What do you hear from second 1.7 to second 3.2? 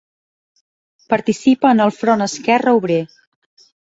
en el Front Esquerre Obrer.